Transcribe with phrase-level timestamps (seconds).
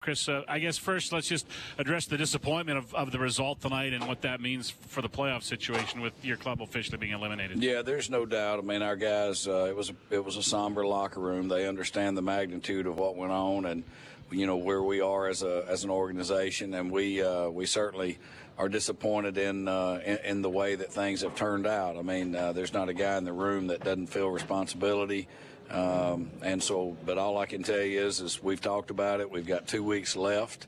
[0.00, 1.46] Chris, uh, I guess first let's just
[1.76, 5.42] address the disappointment of, of the result tonight and what that means for the playoff
[5.42, 7.62] situation with your club officially being eliminated.
[7.62, 8.60] Yeah, there's no doubt.
[8.60, 11.48] I mean, our guys, uh, it was a, it was a somber locker room.
[11.48, 13.84] They understand the magnitude of what went on and
[14.30, 18.16] you know where we are as a as an organization, and we uh, we certainly
[18.56, 21.96] are disappointed in, uh, in, in the way that things have turned out.
[21.96, 25.28] I mean, uh, there's not a guy in the room that doesn't feel responsibility.
[25.70, 29.30] Um, and so, but all I can tell you is, is we've talked about it.
[29.30, 30.66] We've got two weeks left.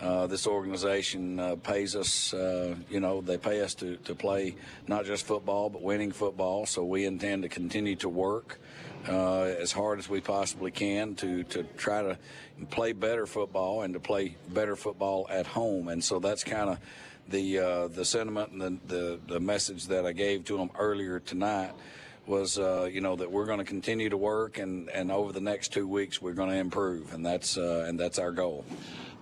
[0.00, 4.56] Uh, this organization uh, pays us, uh, you know, they pay us to, to play
[4.88, 6.66] not just football, but winning football.
[6.66, 8.58] So we intend to continue to work
[9.08, 12.18] uh, as hard as we possibly can to, to try to
[12.70, 15.88] play better football and to play better football at home.
[15.88, 16.78] And so that's kind of
[17.28, 21.20] the uh, the sentiment and the, the, the message that I gave to them earlier
[21.20, 21.72] tonight
[22.26, 25.40] was uh, you know that we're going to continue to work and, and over the
[25.40, 28.64] next two weeks we're going to improve and that's uh, and that's our goal.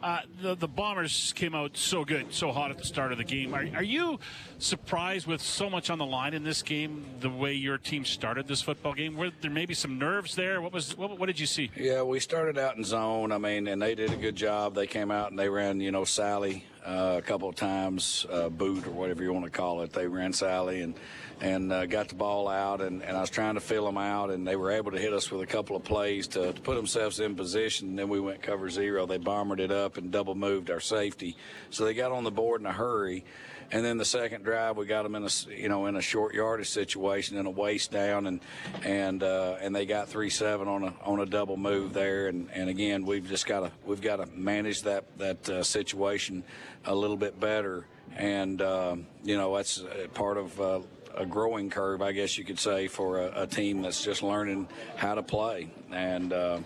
[0.03, 3.25] Uh, the, the Bombers came out so good, so hot at the start of the
[3.25, 3.55] game.
[3.55, 4.19] Are, are, you
[4.59, 8.49] surprised with so much on the line in this game, the way your team started
[8.49, 9.17] this football game?
[9.17, 10.61] Were there maybe some nerves there?
[10.61, 11.71] What was what, what did you see?
[11.77, 13.31] Yeah, we started out in zone.
[13.31, 14.75] I mean, and they did a good job.
[14.75, 18.49] They came out and they ran, you know, Sally uh, a couple of times, uh,
[18.49, 19.93] boot or whatever you want to call it.
[19.93, 20.95] They ran Sally and
[21.41, 24.31] and uh, got the ball out, and, and I was trying to fill them out,
[24.31, 26.77] and they were able to hit us with a couple of plays to, to put
[26.77, 27.89] themselves in position.
[27.89, 29.07] And then we went cover zero.
[29.07, 31.37] They bombered it up and double moved our safety,
[31.71, 33.25] so they got on the board in a hurry.
[33.73, 36.35] And then the second drive, we got them in a you know in a short
[36.35, 38.41] yardage situation in a waist down, and
[38.85, 42.29] and uh, and they got three seven on a on a double move there.
[42.29, 46.45] And, and again, we've just got to we've got to manage that that uh, situation
[46.85, 47.87] a little bit better.
[48.17, 50.81] And um, you know that's uh, part of uh,
[51.17, 54.69] a growing curve, I guess you could say, for a, a team that's just learning
[54.97, 55.71] how to play.
[55.91, 56.61] And uh,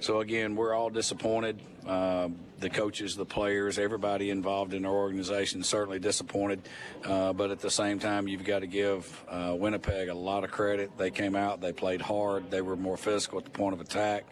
[0.00, 1.60] so, again, we're all disappointed.
[1.86, 6.60] Uh, the coaches, the players, everybody involved in our organization certainly disappointed.
[7.04, 10.50] Uh, but at the same time, you've got to give uh, Winnipeg a lot of
[10.50, 10.96] credit.
[10.96, 14.24] They came out, they played hard, they were more physical at the point of attack.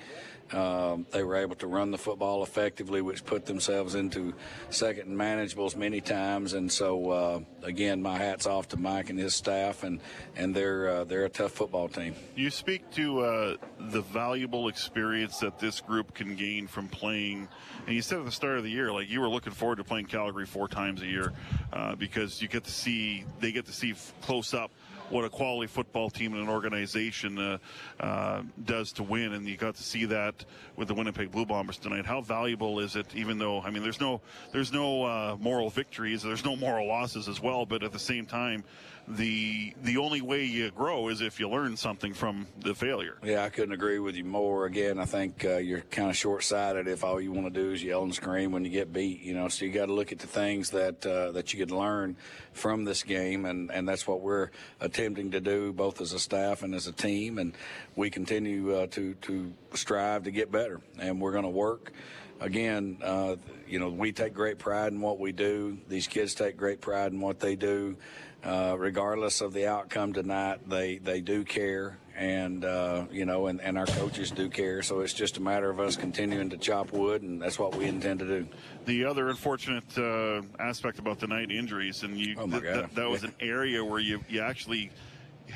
[0.53, 4.35] Um, they were able to run the football effectively, which put themselves into
[4.71, 6.55] second and manageables many times.
[6.55, 10.01] And so, uh, again, my hats off to Mike and his staff, and
[10.37, 12.15] and they're uh, they're a tough football team.
[12.35, 17.49] You speak to uh, the valuable experience that this group can gain from playing.
[17.87, 19.85] And you said at the start of the year, like you were looking forward to
[19.85, 21.33] playing Calgary four times a year
[21.73, 24.71] uh, because you get to see they get to see close up
[25.11, 27.59] what a quality football team and an organization uh,
[28.01, 30.45] uh, does to win, and you got to see that
[30.77, 32.07] with the Winnipeg Blue Bombers tonight.
[32.07, 33.07] How valuable is it?
[33.15, 34.21] Even though I mean, there's no
[34.53, 38.27] there's no uh, moral victories, there's no moral losses as well, but at the same
[38.27, 38.65] time,
[39.09, 43.17] the the only way you grow is if you learn something from the failure.
[43.25, 44.67] Yeah, I couldn't agree with you more.
[44.67, 47.83] Again, I think uh, you're kind of short-sighted if all you want to do is
[47.83, 49.21] yell and scream when you get beat.
[49.21, 51.77] You know, so you got to look at the things that uh, that you can
[51.77, 52.17] learn
[52.53, 54.51] from this game, and and that's what we're
[54.81, 57.39] attempting to do, both as a staff and as a team.
[57.39, 57.55] And
[57.97, 61.93] we continue uh, to to strive to get better, and we're going to work
[62.41, 63.37] again, uh,
[63.69, 65.79] you know, we take great pride in what we do.
[65.89, 67.97] These kids take great pride in what they do.
[68.43, 73.63] Uh, regardless of the outcome tonight, they, they do care, and uh, you know, and,
[73.63, 74.83] and our coaches do care.
[74.83, 77.87] So it's just a matter of us continuing to chop wood, and that's what we
[77.87, 78.47] intend to do.
[78.85, 83.25] The other unfortunate uh, aspect about tonight injuries, and you, oh th- th- that was
[83.25, 84.91] an area where you you actually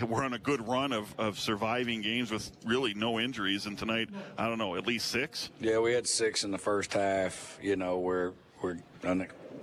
[0.08, 3.66] we're on a good run of, of surviving games with really no injuries.
[3.66, 4.08] And tonight,
[4.38, 5.50] I don't know, at least six.
[5.60, 7.58] Yeah, we had six in the first half.
[7.62, 8.32] You know, we're
[8.62, 8.78] we're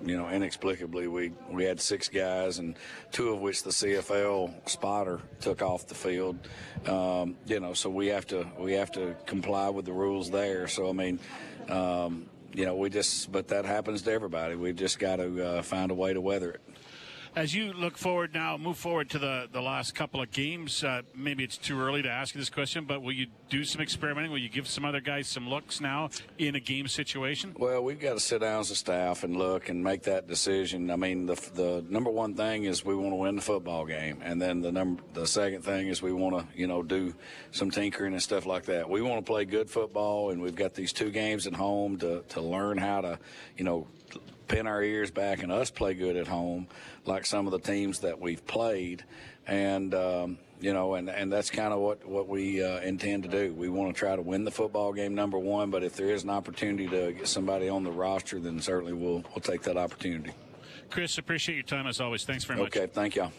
[0.03, 2.75] you know, inexplicably, we, we had six guys, and
[3.11, 6.37] two of which the CFL spotter took off the field.
[6.87, 10.67] Um, you know, so we have to we have to comply with the rules there.
[10.67, 11.19] So I mean,
[11.69, 14.55] um, you know, we just but that happens to everybody.
[14.55, 16.61] We've just got to uh, find a way to weather it
[17.35, 21.01] as you look forward now, move forward to the, the last couple of games, uh,
[21.15, 24.31] maybe it's too early to ask this question, but will you do some experimenting?
[24.31, 27.55] Will you give some other guys some looks now in a game situation?
[27.57, 30.91] Well, we've got to sit down as a staff and look and make that decision.
[30.91, 34.19] I mean, the, the number one thing is we want to win the football game,
[34.21, 37.13] and then the number the second thing is we want to you know do
[37.51, 38.89] some tinkering and stuff like that.
[38.89, 42.23] We want to play good football, and we've got these two games at home to
[42.29, 43.19] to learn how to
[43.57, 43.87] you know
[44.51, 46.67] pin our ears back and us play good at home,
[47.05, 49.03] like some of the teams that we've played,
[49.47, 53.29] and um, you know, and and that's kind of what what we uh, intend to
[53.29, 53.53] do.
[53.53, 55.71] We want to try to win the football game, number one.
[55.71, 59.23] But if there is an opportunity to get somebody on the roster, then certainly we'll
[59.33, 60.31] we'll take that opportunity.
[60.89, 62.25] Chris, appreciate your time as always.
[62.25, 62.75] Thanks very much.
[62.75, 63.31] Okay, thank you.